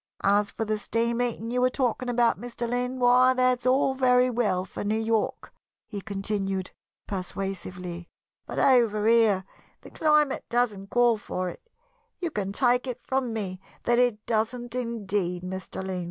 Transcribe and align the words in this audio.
As 0.23 0.49
for 0.49 0.65
the 0.65 0.79
steam 0.79 1.19
heating 1.19 1.51
you 1.51 1.61
were 1.61 1.69
talking 1.69 2.09
about, 2.09 2.41
Mr. 2.41 2.67
Lynn, 2.67 2.97
why, 2.97 3.35
that's 3.35 3.67
all 3.67 3.93
very 3.93 4.31
well 4.31 4.65
for 4.65 4.83
New 4.83 4.97
York," 4.99 5.53
he 5.85 6.01
continued, 6.01 6.71
persuasively, 7.05 8.09
"but 8.47 8.57
over 8.57 9.05
here 9.05 9.45
the 9.81 9.91
climate 9.91 10.43
doesn't 10.49 10.89
call 10.89 11.19
for 11.19 11.49
it 11.49 11.61
you 12.19 12.31
can 12.31 12.51
take 12.51 12.87
it 12.87 12.99
from 13.03 13.31
me 13.31 13.59
that 13.83 13.99
it 13.99 14.25
doesn't, 14.25 14.73
indeed, 14.73 15.43
Mr. 15.43 15.85
Lynn. 15.85 15.99